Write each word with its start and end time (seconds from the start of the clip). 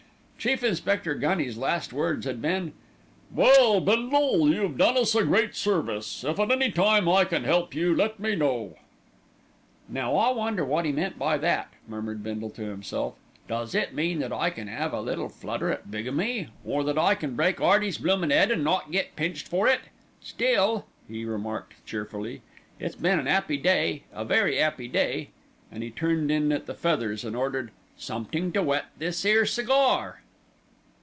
Chief 0.43 0.63
Inspector 0.63 1.13
Gunny's 1.19 1.55
last 1.55 1.93
words 1.93 2.25
had 2.25 2.41
been, 2.41 2.73
"Well, 3.31 3.79
Bindle, 3.79 4.49
you've 4.51 4.75
done 4.75 4.97
us 4.97 5.13
a 5.13 5.23
great 5.23 5.55
service. 5.55 6.23
If 6.23 6.39
at 6.39 6.49
any 6.49 6.71
time 6.71 7.07
I 7.07 7.25
can 7.25 7.43
help 7.43 7.75
you, 7.75 7.95
let 7.95 8.19
me 8.19 8.35
know." 8.35 8.75
"Now 9.87 10.15
I 10.15 10.31
wonder 10.31 10.65
wot 10.65 10.87
'e 10.87 10.91
meant 10.91 11.19
by 11.19 11.37
that," 11.37 11.71
murmured 11.87 12.23
Bindle 12.23 12.49
to 12.49 12.63
himself. 12.63 13.13
"Does 13.47 13.75
it 13.75 13.93
mean 13.93 14.17
that 14.17 14.33
I 14.33 14.49
can 14.49 14.67
'ave 14.67 14.97
a 14.97 15.01
little 15.01 15.29
flutter 15.29 15.69
at 15.69 15.91
bigamy, 15.91 16.47
or 16.65 16.83
that 16.85 16.97
I 16.97 17.13
can 17.13 17.35
break 17.35 17.61
'Earty's 17.61 17.99
bloomin' 17.99 18.31
'ead 18.31 18.49
and 18.49 18.63
not 18.63 18.91
get 18.91 19.15
pinched 19.15 19.47
for 19.47 19.67
it. 19.67 19.81
Still," 20.21 20.87
he 21.07 21.23
remarked 21.23 21.73
cheerfully, 21.85 22.41
"it's 22.79 22.95
been 22.95 23.19
an 23.19 23.27
'appy 23.27 23.57
day, 23.57 24.05
a 24.11 24.25
very 24.25 24.57
'appy 24.57 24.87
day," 24.87 25.29
and 25.71 25.83
he 25.83 25.91
turned 25.91 26.31
in 26.31 26.51
at 26.51 26.65
The 26.65 26.73
Feathers 26.73 27.23
and 27.23 27.35
ordered 27.35 27.69
"somethink 27.95 28.55
to 28.55 28.63
wet 28.63 28.85
this 28.97 29.23
'ere 29.23 29.45
cigar." 29.45 30.17